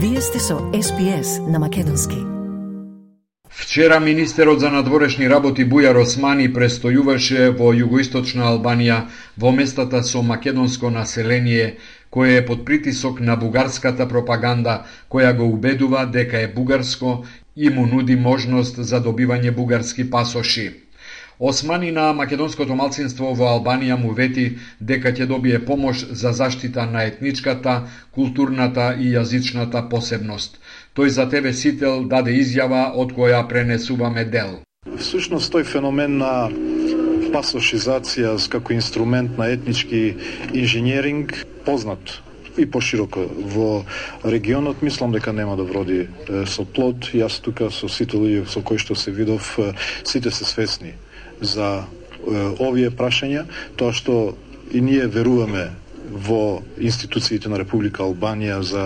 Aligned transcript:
Вие 0.00 0.20
сте 0.20 0.38
со 0.38 0.58
СПС 0.82 1.40
на 1.48 1.58
Македонски. 1.58 2.16
Вчера 3.50 4.00
министерот 4.00 4.60
за 4.60 4.70
надворешни 4.70 5.28
работи 5.30 5.64
Бујар 5.66 5.98
Османи 5.98 6.46
престојуваше 6.54 7.48
во 7.58 7.72
југоисточна 7.74 8.46
Албанија 8.46 8.98
во 9.36 9.50
местата 9.50 10.04
со 10.04 10.22
македонско 10.22 10.90
население 10.90 11.78
кое 12.10 12.36
е 12.36 12.46
под 12.46 12.64
притисок 12.64 13.20
на 13.20 13.36
бугарската 13.36 14.08
пропаганда 14.08 14.84
која 15.10 15.36
го 15.36 15.50
убедува 15.50 16.06
дека 16.06 16.38
е 16.38 16.52
бугарско 16.54 17.24
и 17.56 17.68
му 17.68 17.86
нуди 17.86 18.16
можност 18.16 18.76
за 18.78 19.02
добивање 19.02 19.50
бугарски 19.50 20.10
пасоши. 20.10 20.87
Османи 21.40 21.92
на 21.92 22.12
македонското 22.12 22.74
малцинство 22.74 23.28
во 23.38 23.46
Албанија 23.46 23.94
му 23.94 24.10
вети 24.10 24.46
дека 24.82 25.12
ќе 25.14 25.28
добие 25.30 25.60
помош 25.62 26.00
за 26.10 26.32
заштита 26.34 26.86
на 26.86 27.04
етничката, 27.06 27.74
културната 28.10 28.88
и 28.98 29.12
јазичната 29.14 29.84
посебност. 29.88 30.58
Тој 30.98 31.14
за 31.14 31.28
тебе 31.30 31.52
сител 31.54 32.08
даде 32.10 32.34
изјава 32.34 32.90
од 32.90 33.14
која 33.14 33.44
пренесуваме 33.46 34.24
дел. 34.24 34.58
Всушност 34.98 35.54
тој 35.54 35.62
феномен 35.62 36.18
на 36.18 36.50
пасошизација 37.30 38.34
како 38.50 38.74
инструмент 38.74 39.38
на 39.38 39.46
етнички 39.54 40.16
инженеринг 40.52 41.38
познат 41.64 42.18
и 42.58 42.66
пошироко 42.66 43.30
во 43.54 43.84
регионот 44.24 44.82
мислам 44.82 45.14
дека 45.14 45.32
нема 45.32 45.54
да 45.56 45.62
вроди 45.62 46.08
со 46.50 46.66
плод. 46.66 47.14
Јас 47.14 47.38
тука 47.38 47.70
со 47.70 47.86
сите 47.86 48.18
луѓе 48.18 48.48
со 48.50 48.58
кои 48.60 48.82
што 48.82 48.98
се 48.98 49.14
видов 49.14 49.54
сите 50.02 50.34
се 50.34 50.42
свесни 50.44 50.98
за 51.40 51.86
овие 52.58 52.90
прашања, 52.90 53.46
тоа 53.76 53.92
што 53.92 54.36
и 54.74 54.80
ние 54.80 55.06
веруваме 55.06 55.70
во 56.08 56.62
институциите 56.80 57.48
на 57.48 57.58
Република 57.60 58.02
Албанија 58.02 58.60
за 58.60 58.84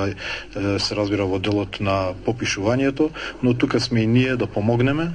се 0.55 0.95
разбира 0.99 1.27
во 1.27 1.39
делот 1.39 1.81
на 1.81 2.15
попишувањето, 2.27 3.11
но 3.43 3.55
тука 3.55 3.81
сме 3.81 4.03
и 4.03 4.07
ние 4.07 4.37
да 4.37 4.47
помогнеме 4.47 5.13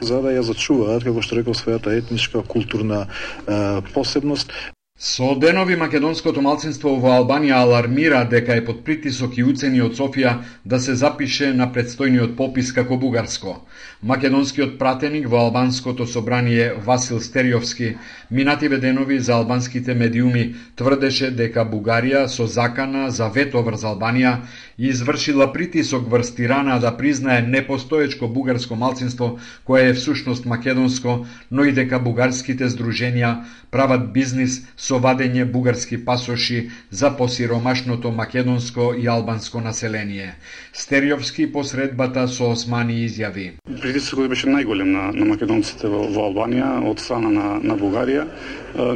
за 0.00 0.22
да 0.22 0.30
ја 0.30 0.46
зачуваат, 0.46 1.04
како 1.04 1.22
што 1.22 1.38
реков, 1.40 1.58
својата 1.58 1.94
етничка, 1.98 2.42
културна 2.46 3.06
е, 3.06 3.82
посебност. 3.94 4.52
Со 5.00 5.36
денови 5.38 5.76
македонското 5.78 6.42
малцинство 6.42 6.90
во 6.98 7.12
Албанија 7.14 7.60
алармира 7.62 8.24
дека 8.26 8.56
е 8.58 8.64
под 8.66 8.80
притисок 8.82 9.36
и 9.38 9.44
уцени 9.46 9.78
од 9.84 9.94
Софија 9.94 10.32
да 10.66 10.80
се 10.82 10.96
запише 10.98 11.52
на 11.54 11.68
предстојниот 11.70 12.34
попис 12.34 12.72
како 12.74 12.98
бугарско. 12.98 13.60
Македонскиот 14.02 14.74
пратеник 14.78 15.28
во 15.30 15.44
албанското 15.44 16.06
собрание 16.06 16.72
Васил 16.86 17.20
Стериовски 17.20 17.92
минативе 18.30 18.78
денови 18.78 19.20
за 19.20 19.34
албанските 19.34 19.94
медиуми 19.94 20.54
тврдеше 20.74 21.30
дека 21.30 21.62
Бугарија 21.62 22.26
со 22.26 22.46
закана 22.46 23.10
за 23.10 23.30
вето 23.30 23.62
врз 23.62 23.86
Албанија 23.86 24.34
извршила 24.78 25.52
притисок 25.52 26.10
врз 26.10 26.34
Тирана 26.34 26.80
да 26.80 26.96
признае 26.96 27.42
непостоечко 27.42 28.28
бугарско 28.28 28.74
малцинство 28.74 29.38
кое 29.64 29.88
е 29.88 29.94
всушност 29.94 30.46
македонско, 30.46 31.26
но 31.50 31.64
и 31.64 31.72
дека 31.72 31.98
бугарските 31.98 32.66
здруженија 32.66 33.44
прават 33.70 34.12
бизнис 34.12 34.62
со 34.88 34.96
вадење 35.04 35.44
бугарски 35.44 35.98
пасоши 36.04 36.70
за 36.90 37.10
посиромашното 37.16 38.10
македонско 38.10 38.94
и 38.98 39.08
албанско 39.08 39.60
население. 39.60 40.34
Стериовски 40.72 41.52
посредбата 41.52 42.28
со 42.28 42.52
Османи 42.54 43.02
изјави. 43.04 43.48
Притисокот 43.82 44.30
беше 44.32 44.48
најголем 44.48 44.94
на, 44.94 45.10
на 45.12 45.28
македонците 45.28 45.90
во, 45.92 46.06
во 46.14 46.30
Албанија 46.30 46.70
од 46.88 47.04
страна 47.04 47.34
на, 47.34 47.48
на 47.60 47.76
Бугарија. 47.76 48.24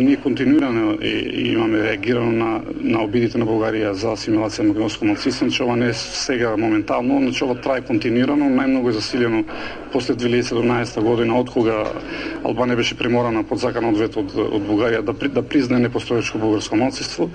ние 0.00 0.16
континуирано 0.16 0.98
и, 1.02 1.52
имаме 1.52 1.82
реагирано 1.82 2.32
на, 2.32 2.60
на 2.80 3.02
обидите 3.04 3.38
на 3.38 3.44
Бугарија 3.44 3.92
за 3.92 4.12
асимилација 4.12 4.62
на 4.62 4.68
македонско 4.68 5.04
малцинство, 5.04 5.50
че 5.50 5.62
ова 5.64 5.76
не 5.76 5.88
е 5.88 5.94
сега 5.94 6.56
моментално, 6.56 7.20
значи 7.20 7.44
ова 7.44 7.54
трае 7.54 7.80
континуирано, 7.80 8.50
најмногу 8.50 8.88
е 8.88 8.92
засилено 8.92 9.44
после 9.92 10.14
2017 10.14 11.00
година, 11.00 11.40
од 11.40 11.50
кога 11.50 11.84
Албанија 12.44 12.76
беше 12.76 12.98
приморана 12.98 13.42
под 13.44 13.58
закан 13.58 13.84
одвет 13.84 14.16
од, 14.16 14.32
од 14.36 14.62
Бугарија 14.68 15.02
да, 15.02 15.12
да 15.12 15.42
признае 15.42 15.81
непостоечко 15.82 16.38
бугарско 16.38 16.76
малцинство. 16.76 17.28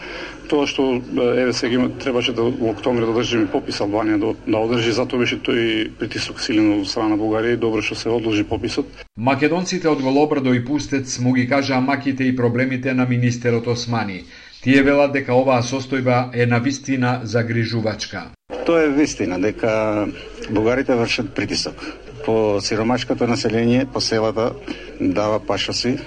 Тоа 0.50 0.68
што 0.68 1.02
еве 1.18 1.54
сега 1.54 1.76
има, 1.76 1.90
требаше 2.00 2.34
да 2.34 2.48
во 2.48 2.72
октомври 2.72 3.06
да 3.06 3.14
држиме 3.20 3.52
попис 3.52 3.82
Албанија 3.84 4.18
да, 4.22 4.34
да 4.48 4.64
одржи, 4.64 4.96
затоа 4.96 5.20
беше 5.20 5.42
тој 5.44 5.92
притисок 6.00 6.42
силен 6.42 6.80
од 6.80 6.88
страна 6.88 7.16
на 7.16 7.20
Бугарија 7.22 7.58
и 7.58 7.62
добро 7.62 7.82
што 7.82 7.96
се 8.00 8.10
одложи 8.10 8.48
пописот. 8.48 8.88
Македонците 9.18 9.90
од 9.90 10.02
Голобрадо 10.02 10.54
и 10.54 10.64
Пустец 10.66 11.20
му 11.20 11.34
ги 11.34 11.48
кажаа 11.50 11.82
маките 11.82 12.24
и 12.24 12.36
проблемите 12.36 12.94
на 12.94 13.06
министерот 13.06 13.68
Османи. 13.68 14.24
Тие 14.64 14.82
велат 14.84 15.14
дека 15.14 15.36
оваа 15.36 15.62
состојба 15.62 16.30
е 16.34 16.46
на 16.46 16.60
вистина 16.60 17.22
загрижувачка. 17.24 18.32
Тоа 18.66 18.84
е 18.84 18.90
вистина 18.90 19.40
дека 19.40 20.08
бугарите 20.50 20.96
вршат 20.96 21.34
притисок 21.36 21.76
по 22.26 22.62
сиромашкото 22.62 23.28
население 23.28 23.86
по 23.86 24.02
селата 24.02 24.52
дава 25.02 25.40
пашоси 25.40 25.98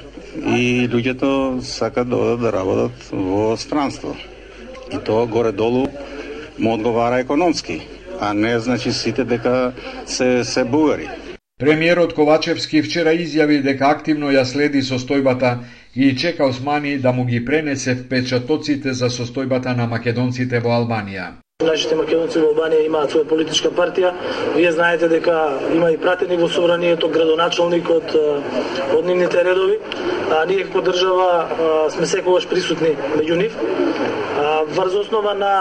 и 0.47 0.89
луѓето 0.89 1.61
сакат 1.61 2.09
да 2.09 2.17
одат 2.17 2.41
да 2.41 2.53
работат 2.53 3.11
во 3.13 3.57
странство. 3.57 4.17
И 4.93 4.99
тоа 4.99 5.27
горе-долу 5.27 5.87
му 6.59 6.75
одговара 6.75 7.21
економски, 7.21 7.81
а 8.21 8.35
не 8.35 8.59
значи 8.59 8.93
сите 8.93 9.25
дека 9.25 9.73
се 10.07 10.45
се 10.45 10.65
бугари. 10.65 11.09
Премиерот 11.61 12.15
Ковачевски 12.15 12.81
вчера 12.83 13.13
изјави 13.13 13.61
дека 13.63 13.91
активно 13.93 14.31
ја 14.33 14.47
следи 14.49 14.81
состојбата 14.81 15.59
и 15.95 16.17
чека 16.17 16.47
Османи 16.47 16.97
да 16.99 17.13
му 17.13 17.25
ги 17.25 17.45
пренесе 17.45 17.95
впечатоците 17.95 18.93
за 18.93 19.11
состојбата 19.11 19.77
на 19.77 19.87
македонците 19.87 20.61
во 20.61 20.73
Албанија. 20.79 21.27
Нашите 21.61 21.97
македонци 21.97 22.41
во 22.41 22.55
Албанија 22.55 22.87
имаат 22.87 23.13
своја 23.13 23.29
политичка 23.29 23.69
партија. 23.77 24.15
Вие 24.57 24.73
знаете 24.73 25.09
дека 25.13 25.37
има 25.75 25.91
и 25.93 25.99
пратеник 26.01 26.41
во 26.41 26.49
собранието, 26.49 27.13
градоначалник 27.13 27.91
од 27.91 28.17
од 28.97 29.05
нивните 29.05 29.45
редови. 29.45 29.77
А 30.31 30.45
ние 30.47 30.65
како 30.65 30.81
држава 30.87 31.89
сме 31.91 32.07
секогаш 32.07 32.47
присутни 32.49 32.95
меѓу 33.17 33.37
нив. 33.41 33.57
Врз 34.77 34.95
основа 35.03 35.35
на 35.35 35.55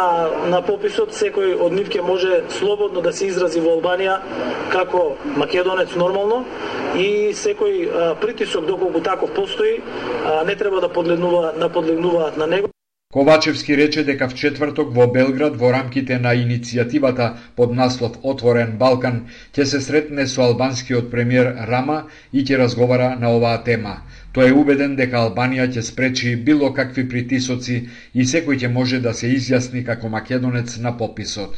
на 0.51 0.61
пописот 0.61 1.15
секој 1.17 1.55
од 1.57 1.73
нив 1.73 1.89
ќе 1.89 2.05
може 2.05 2.43
слободно 2.59 3.01
да 3.01 3.13
се 3.13 3.27
изрази 3.27 3.59
во 3.59 3.75
Албанија 3.77 4.19
како 4.71 5.15
македонец 5.35 5.95
нормално 5.95 6.43
и 6.95 7.33
секој 7.33 8.15
притисок 8.21 8.65
доколку 8.65 9.01
таков 9.01 9.33
постои 9.33 9.81
не 10.45 10.55
треба 10.55 10.81
да 10.81 10.89
подлегнува 10.89 11.53
на 11.57 11.69
подлегнуваат 11.69 12.37
на 12.37 12.47
него. 12.47 12.69
Ковачевски 13.13 13.77
рече 13.77 14.03
дека 14.03 14.27
в 14.29 14.35
четврток 14.39 14.89
во 14.95 15.05
Белград 15.13 15.55
во 15.61 15.69
рамките 15.75 16.17
на 16.25 16.33
иницијативата 16.41 17.29
под 17.55 17.71
наслов 17.79 18.19
Отворен 18.33 18.75
Балкан 18.81 19.17
ќе 19.55 19.65
се 19.71 19.79
сретне 19.85 20.25
со 20.33 20.43
албанскиот 20.45 21.09
премиер 21.13 21.49
Рама 21.71 21.97
и 22.33 22.43
ќе 22.43 22.59
разговара 22.61 23.09
на 23.23 23.33
оваа 23.39 23.63
тема. 23.71 23.95
Тој 24.37 24.51
е 24.51 24.57
убеден 24.59 24.95
дека 25.01 25.23
Албанија 25.23 25.65
ќе 25.73 25.87
спречи 25.89 26.35
било 26.35 26.69
какви 26.81 27.07
притисоци 27.15 27.79
и 28.13 28.29
секој 28.35 28.61
ќе 28.61 28.73
може 28.77 29.01
да 29.09 29.17
се 29.23 29.33
изјасни 29.39 29.83
како 29.91 30.15
македонец 30.19 30.77
на 30.77 30.93
пописот. 30.97 31.57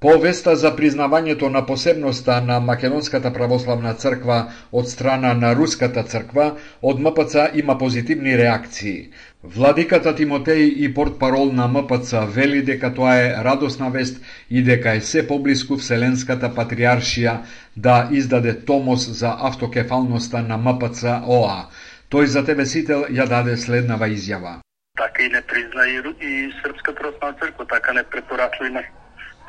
Повеста 0.00 0.54
за 0.56 0.70
признавањето 0.76 1.48
на 1.52 1.60
посебноста 1.68 2.38
на 2.40 2.54
Македонската 2.66 3.30
православна 3.32 3.90
црква 3.94 4.36
од 4.72 4.86
страна 4.88 5.32
на 5.40 5.50
Руската 5.54 6.02
црква, 6.02 6.46
од 6.82 7.00
МПЦ 7.06 7.50
има 7.60 7.74
позитивни 7.78 8.36
реакции. 8.38 9.10
Владиката 9.42 10.14
Тимотеј 10.16 10.62
и 10.86 10.88
портпарол 10.94 11.52
на 11.52 11.66
МПЦ 11.68 12.22
вели 12.36 12.62
дека 12.62 12.88
тоа 12.94 13.16
е 13.16 13.34
радосна 13.44 13.90
вест 13.90 14.24
и 14.50 14.62
дека 14.62 14.94
е 14.96 15.00
се 15.00 15.26
поблиску 15.28 15.76
Вселенската 15.76 16.48
патриаршија 16.48 17.34
да 17.76 18.08
издаде 18.10 18.54
томос 18.64 19.04
за 19.18 19.34
автокефалноста 19.50 20.40
на 20.42 20.56
МПЦ 20.56 21.20
ОА. 21.26 21.66
Тој 22.08 22.24
за 22.24 22.44
тебе 22.44 22.64
сител 22.64 23.04
ја 23.10 23.28
даде 23.28 23.56
следнава 23.56 24.08
изјава. 24.08 24.54
Така 24.96 25.22
и 25.22 25.28
не 25.28 25.42
призна 25.42 25.84
и, 25.88 26.00
и 26.24 26.52
Српска 26.62 26.94
православна 26.94 27.36
црква, 27.38 27.66
така 27.66 27.92
не 27.92 28.02
препорачува 28.02 28.82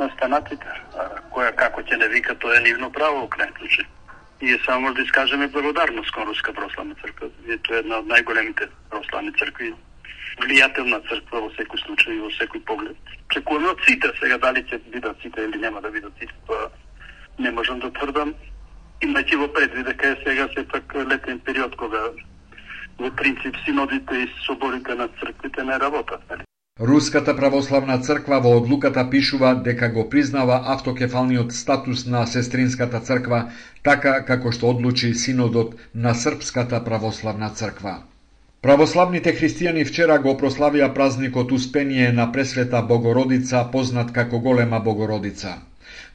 и 0.05 0.27
на 0.27 0.41
на. 0.41 1.11
Која 1.31 1.51
како 1.55 1.81
ќе 1.81 1.97
не 1.97 2.07
вика, 2.07 2.35
тоа 2.35 2.57
е 2.57 2.63
нивно 2.65 2.89
право 2.91 3.21
во 3.21 3.27
крајен 3.27 3.53
случај. 3.59 3.85
И 4.41 4.57
само 4.65 4.81
може 4.81 4.95
да 4.95 5.01
искажеме 5.01 5.47
благодарност 5.47 6.11
кон 6.11 6.27
Руска 6.27 6.53
православна 6.53 6.95
црква. 6.95 7.29
И 7.47 7.57
тоа 7.57 7.75
е 7.75 7.79
една 7.79 7.99
од 8.01 8.07
најголемите 8.09 8.67
православни 8.89 9.31
цркви 9.37 9.73
влијателна 10.41 11.01
црква 11.09 11.41
во 11.45 11.49
секој 11.57 11.83
случај 11.85 12.15
и 12.15 12.21
во 12.23 12.29
секој 12.37 12.63
поглед. 12.65 12.97
Чекуваме 13.29 13.69
од 13.69 13.83
сите, 13.85 14.11
сега 14.19 14.37
дали 14.37 14.63
ќе 14.63 14.79
бидат 14.91 15.21
сите 15.21 15.43
или 15.45 15.61
нема 15.61 15.81
да 15.81 15.91
бидат 15.91 16.13
сите, 16.19 16.33
тоа 16.47 16.71
не 17.37 17.51
можам 17.51 17.79
да 17.79 17.91
тврдам. 17.91 18.33
Имајќи 19.01 19.37
во 19.37 19.47
предвид 19.53 19.85
дека 19.85 20.07
е 20.07 20.21
сега 20.25 20.47
сепак 20.55 20.95
летен 20.95 21.39
период 21.39 21.75
кога 21.75 22.09
во 22.97 23.11
принцип 23.11 23.55
синодите 23.65 24.23
и 24.23 24.31
соборите 24.45 24.95
на 24.95 25.07
црквите 25.19 25.63
не 25.63 25.79
работат. 25.79 26.21
Нали? 26.29 26.50
Руската 26.81 27.35
православна 27.37 27.99
црква 28.01 28.39
во 28.41 28.51
одлуката 28.57 29.03
пишува 29.09 29.51
дека 29.65 29.89
го 29.93 30.07
признава 30.09 30.55
автокефалниот 30.73 31.53
статус 31.53 32.05
на 32.05 32.25
сестринската 32.25 32.99
црква, 32.99 33.41
така 33.83 34.13
како 34.25 34.49
што 34.55 34.71
одлучи 34.73 35.11
синодот 35.13 35.75
на 35.93 36.15
Српската 36.15 36.79
православна 36.87 37.51
црква. 37.53 37.93
Православните 38.65 39.35
христијани 39.37 39.85
вчера 39.85 40.17
го 40.25 40.33
прославија 40.41 40.89
празникот 40.97 41.51
Успение 41.51 42.11
на 42.11 42.31
Пресвета 42.31 42.81
Богородица, 42.81 43.67
познат 43.71 44.11
како 44.11 44.39
Голема 44.39 44.79
Богородица. 44.79 45.59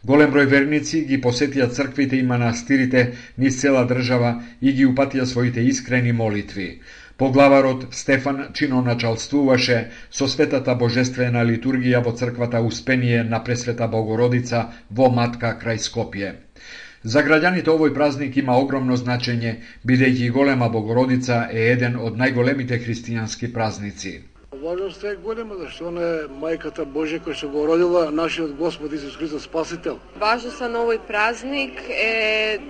Голем 0.02 0.34
број 0.34 0.50
верници 0.50 1.06
ги 1.06 1.22
посетија 1.22 1.70
црквите 1.70 2.18
и 2.18 2.26
манастирите 2.26 3.12
низ 3.38 3.62
цела 3.62 3.86
држава 3.86 4.40
и 4.60 4.72
ги 4.72 4.86
упатија 4.86 5.30
своите 5.30 5.60
искрени 5.60 6.12
молитви. 6.12 6.68
Поглаварот 7.16 7.86
Стефан 7.92 8.48
чино 8.52 8.82
началствуваше 8.82 9.90
со 10.10 10.26
светата 10.28 10.74
божествена 10.76 11.44
литургија 11.48 12.02
во 12.04 12.12
црквата 12.12 12.60
Успение 12.60 13.22
на 13.24 13.40
Пресвета 13.44 13.88
Богородица 13.88 14.66
во 14.90 15.08
Матка 15.08 15.54
крај 15.62 15.80
Скопје. 15.80 16.34
За 17.02 17.24
граѓаните 17.24 17.72
овој 17.72 17.94
празник 17.96 18.36
има 18.36 18.58
огромно 18.60 19.00
значење, 19.00 19.54
бидејќи 19.88 20.30
голема 20.36 20.68
Богородица 20.68 21.48
е 21.50 21.70
еден 21.72 21.96
од 21.96 22.20
најголемите 22.20 22.82
христијански 22.84 23.52
празници. 23.52 24.18
Важноста 24.52 25.14
е 25.14 25.16
голема, 25.16 25.56
зашто 25.56 25.88
она 25.88 26.02
е 26.20 26.22
мајката 26.28 26.84
Божја 26.84 27.22
која 27.24 27.40
што 27.40 27.48
го 27.48 27.64
родила 27.66 28.10
нашиот 28.10 28.56
Господ 28.60 28.92
Исус 28.92 29.16
Христос 29.16 29.48
Спасител. 29.48 30.00
Важноста 30.20 30.68
на 30.68 30.84
овој 30.84 31.00
празник 31.08 31.80
е 31.88 32.60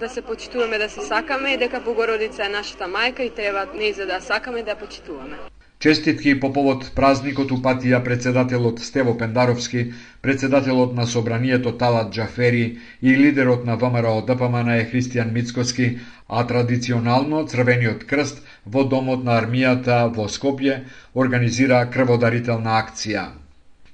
да 0.00 0.08
се 0.08 0.22
почитуваме, 0.22 0.78
да 0.78 0.88
се 0.88 1.00
сакаме 1.00 1.50
и 1.52 1.56
дека 1.56 1.80
Богородица 1.80 2.44
е 2.44 2.48
нашата 2.48 2.84
мајка 2.84 3.20
и 3.20 3.30
треба 3.30 3.66
не 3.74 3.92
за 3.92 4.06
да 4.06 4.20
сакаме 4.20 4.62
да 4.62 4.74
почитуваме. 4.74 5.36
Честитки 5.78 6.32
по 6.40 6.48
повод 6.56 6.86
празникот 6.96 7.50
упатија 7.52 7.98
председателот 8.04 8.80
Стево 8.80 9.12
Пендаровски, 9.18 9.92
председателот 10.22 10.94
на 10.96 11.06
Собранието 11.06 11.72
Талат 11.78 12.12
Джафери 12.12 12.78
и 13.02 13.16
лидерот 13.16 13.66
на 13.66 13.76
ВМРО 13.76 14.22
ДПМН 14.26 14.68
е 14.68 14.88
Христијан 14.92 15.32
Мицкоски, 15.32 15.98
а 16.28 16.46
традиционално 16.46 17.44
Црвениот 17.46 18.04
крст 18.04 18.42
во 18.66 18.84
Домот 18.84 19.24
на 19.24 19.36
армијата 19.40 20.06
во 20.16 20.28
Скопје 20.28 20.80
организира 21.14 21.84
крводарителна 21.90 22.80
акција. 22.80 23.45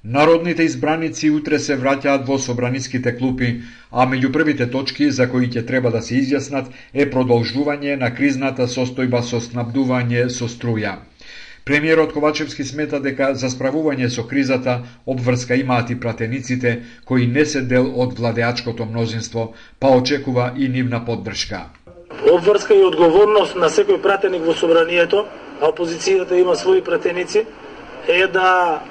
Народните 0.05 0.65
избраници 0.67 1.29
утре 1.31 1.61
се 1.63 1.77
враќаат 1.79 2.25
во 2.27 2.35
собраниските 2.45 3.13
клупи, 3.15 3.51
а 3.93 4.03
меѓу 4.11 4.33
првите 4.35 4.67
точки 4.67 5.07
за 5.15 5.29
кои 5.31 5.47
ќе 5.47 5.63
треба 5.67 5.93
да 5.95 6.01
се 6.03 6.17
изјаснат 6.19 6.73
е 6.93 7.07
продолжување 7.11 7.95
на 8.01 8.09
кризната 8.11 8.67
состојба 8.67 9.21
со 9.23 9.39
снабдување 9.39 10.25
со 10.29 10.49
струја. 10.51 10.97
Премиерот 11.65 12.13
Ковачевски 12.13 12.65
смета 12.67 12.99
дека 12.99 13.29
за 13.39 13.47
справување 13.55 14.09
со 14.11 14.27
кризата 14.27 14.81
обврска 15.07 15.55
имаат 15.55 15.95
и 15.95 16.01
пратениците 16.01 16.81
кои 17.05 17.27
не 17.27 17.45
се 17.47 17.63
дел 17.63 17.87
од 17.95 18.19
владеачкото 18.19 18.85
мнозинство, 18.85 19.53
па 19.79 19.95
очекува 19.95 20.53
и 20.59 20.69
нивна 20.69 21.05
поддршка. 21.05 21.69
Обврска 22.33 22.75
и 22.75 22.83
одговорност 22.83 23.55
на 23.55 23.71
секој 23.71 24.03
пратеник 24.03 24.43
во 24.43 24.59
собранието, 24.59 25.29
а 25.61 25.71
опозицијата 25.71 26.35
има 26.35 26.59
своји 26.59 26.83
пратеници, 26.83 27.47
е 28.09 28.27
да 28.27 28.83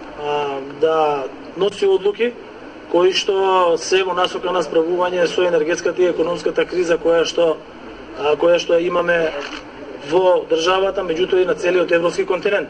да 0.82 1.24
носи 1.58 1.86
одлуки 1.88 2.32
кои 2.92 3.14
што 3.16 3.78
се 3.80 4.04
во 4.04 4.14
насока 4.14 4.52
на 4.52 4.64
справување 4.66 5.28
со 5.32 5.46
енергетската 5.48 6.02
и 6.02 6.10
економската 6.12 6.66
криза 6.66 6.98
која 7.00 7.24
што 7.26 7.56
која 8.42 8.60
што 8.60 8.80
имаме 8.80 9.32
во 10.12 10.44
државата, 10.50 11.06
меѓутоа 11.06 11.42
и 11.42 11.46
на 11.46 11.56
целиот 11.56 11.92
европски 11.92 12.26
континент. 12.26 12.70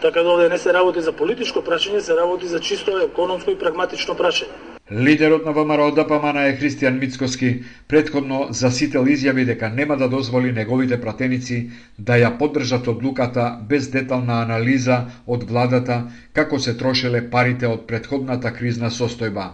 Така 0.00 0.22
да 0.22 0.30
овде 0.30 0.48
не 0.48 0.58
се 0.58 0.72
работи 0.72 1.00
за 1.00 1.12
политичко 1.12 1.60
прашање, 1.60 1.98
се 1.98 2.16
работи 2.16 2.46
за 2.46 2.60
чисто 2.60 2.98
економско 2.98 3.50
и 3.50 3.58
прагматично 3.58 4.14
прашање. 4.14 4.75
Лидерот 4.92 5.44
на 5.44 5.52
ВМРО 5.52 5.90
ДПМН 5.90 6.38
е 6.46 6.58
Христијан 6.58 7.00
Мицкоски, 7.02 7.64
предходно 7.88 8.46
засител 8.54 9.08
изјави 9.10 9.42
дека 9.44 9.68
нема 9.68 9.96
да 9.96 10.06
дозволи 10.08 10.52
неговите 10.52 11.00
пратеници 11.00 11.70
да 11.98 12.14
ја 12.14 12.30
поддржат 12.38 12.86
одлуката 12.86 13.58
без 13.66 13.90
детална 13.90 14.36
анализа 14.46 15.00
од 15.26 15.42
владата 15.50 16.06
како 16.32 16.62
се 16.62 16.76
трошеле 16.78 17.24
парите 17.30 17.66
од 17.66 17.88
предходната 17.90 18.54
кризна 18.54 18.94
состојба. 18.94 19.48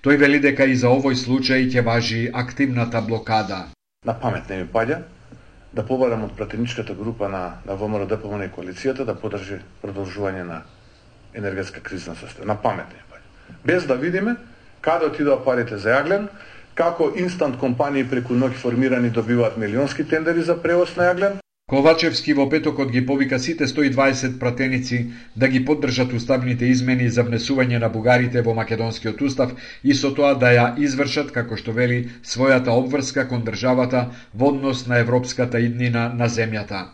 Тој 0.00 0.16
вели 0.16 0.40
дека 0.40 0.64
и 0.64 0.72
за 0.74 0.88
овој 0.88 1.20
случај 1.20 1.68
ќе 1.68 1.84
важи 1.84 2.24
активната 2.32 3.04
блокада. 3.04 3.68
На 4.08 4.16
памет 4.16 4.48
не 4.48 4.64
ми 4.64 4.68
паѓа 4.72 5.02
да 5.76 5.84
побарам 5.84 6.24
од 6.24 6.32
пратеничката 6.32 6.94
група 6.94 7.28
на, 7.28 7.60
на 7.66 7.76
ВМРО 7.76 8.06
ДПМН 8.06 8.48
и 8.48 8.54
коалицијата 8.56 9.04
да 9.04 9.12
подржи 9.12 9.60
продолжување 9.84 10.48
на 10.48 10.62
енергетска 11.34 11.84
кризна 11.84 12.16
состојба. 12.16 12.46
На 12.46 12.56
памет 12.56 12.88
не 12.88 13.02
ми 13.04 13.12
паѓа. 13.12 13.64
Без 13.64 13.84
да 13.84 13.94
видиме 13.94 14.40
каде 14.80 15.06
отидоа 15.10 15.42
парите 15.44 15.78
за 15.78 15.96
јаглен, 15.96 16.28
како 16.74 17.10
инстант 17.16 17.58
компании 17.58 18.06
преку 18.06 18.34
ноќ 18.34 18.54
формирани 18.62 19.10
добиваат 19.10 19.58
милионски 19.58 20.04
тендери 20.04 20.42
за 20.42 20.56
превоз 20.62 20.96
на 20.96 21.10
јаглен. 21.10 21.38
Ковачевски 21.68 22.32
во 22.32 22.44
петокот 22.48 22.92
ги 22.92 23.00
повика 23.08 23.38
сите 23.38 23.66
120 23.66 24.38
пратеници 24.40 25.00
да 25.36 25.48
ги 25.48 25.64
поддржат 25.64 26.14
уставните 26.18 26.70
измени 26.74 27.08
за 27.16 27.24
внесување 27.26 27.80
на 27.82 27.90
бугарите 27.96 28.40
во 28.46 28.54
македонскиот 28.60 29.20
устав 29.26 29.52
и 29.84 29.98
со 29.98 30.14
тоа 30.20 30.32
да 30.44 30.54
ја 30.54 30.64
извршат, 30.86 31.34
како 31.36 31.60
што 31.60 31.76
вели, 31.80 32.00
својата 32.24 32.72
обврска 32.72 33.28
кон 33.28 33.44
државата 33.44 34.06
во 34.32 34.48
однос 34.54 34.86
на 34.86 35.04
европската 35.04 35.60
иднина 35.60 36.08
на 36.22 36.32
земјата. 36.38 36.86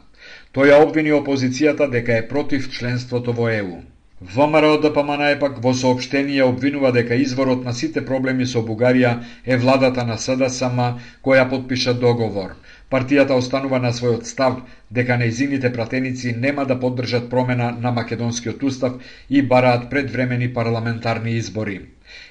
Тој 0.54 0.72
ја 0.72 0.82
обвини 0.82 1.14
опозицијата 1.22 1.90
дека 1.90 2.18
е 2.18 2.28
против 2.34 2.70
членството 2.74 3.32
во 3.32 3.52
ЕУ. 3.54 3.82
ВМРО 4.24 4.78
ДПМН 4.80 5.18
да 5.18 5.38
пак 5.38 5.58
во 5.62 5.74
сообштение 5.74 6.44
обвинува 6.44 6.92
дека 6.92 7.14
изворот 7.14 7.64
на 7.64 7.74
сите 7.74 8.00
проблеми 8.04 8.46
со 8.46 8.62
Бугарија 8.64 9.10
е 9.44 9.56
владата 9.56 10.04
на 10.10 10.16
СДСМ 10.16 10.80
која 11.20 11.44
подпиша 11.50 11.92
договор. 11.94 12.54
Партијата 12.90 13.36
останува 13.36 13.78
на 13.84 13.92
својот 13.92 14.24
став 14.24 14.56
дека 14.90 15.18
неизините 15.20 15.72
пратеници 15.72 16.32
нема 16.32 16.64
да 16.64 16.80
поддржат 16.80 17.28
промена 17.30 17.70
на 17.80 17.92
македонскиот 17.92 18.62
устав 18.62 18.92
и 19.30 19.42
бараат 19.42 19.90
предвремени 19.90 20.48
парламентарни 20.54 21.36
избори. 21.36 21.80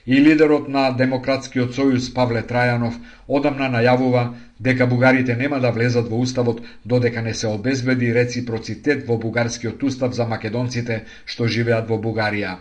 И 0.06 0.20
лидерот 0.20 0.68
на 0.68 0.92
Демократскиот 0.92 1.76
сојуз 1.76 2.10
Павле 2.14 2.42
Трајанов 2.48 2.98
одамна 3.28 3.70
најавува 3.72 4.24
дека 4.60 4.88
бугарите 4.88 5.36
нема 5.36 5.60
да 5.60 5.72
влезат 5.72 6.10
во 6.10 6.20
уставот 6.26 6.62
додека 6.86 7.22
не 7.22 7.34
се 7.34 7.48
обезбеди 7.48 8.14
реципроцитет 8.14 9.08
во 9.08 9.18
бугарскиот 9.18 9.84
устав 9.84 10.14
за 10.14 10.26
македонците 10.26 11.04
што 11.26 11.48
живеат 11.48 11.90
во 11.90 11.98
Бугарија. 11.98 12.58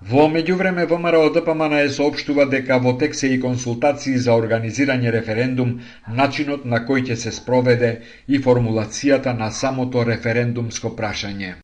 Во 0.00 0.26
меѓувреме 0.28 0.86
ВМРО 0.86 1.28
ДПМН 1.34 1.78
е 1.80 1.92
соопштува 1.98 2.44
дека 2.52 2.78
во 2.78 2.92
тек 3.00 3.14
се 3.14 3.32
и 3.34 3.40
консултации 3.40 4.18
за 4.18 4.34
организирање 4.36 5.10
референдум, 5.10 5.80
начинот 6.06 6.64
на 6.64 6.82
кој 6.88 7.06
ќе 7.08 7.16
се 7.16 7.32
спроведе 7.32 7.92
и 8.28 8.38
формулацијата 8.38 9.32
на 9.38 9.50
самото 9.50 10.04
референдумско 10.04 10.92
прашање. 10.98 11.54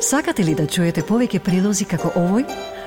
Сакате 0.00 0.44
ли 0.44 0.54
да 0.54 0.66
чуете 0.66 1.06
повеќе 1.06 1.40
прилози 1.40 1.84
како 1.84 2.10
овој? 2.18 2.44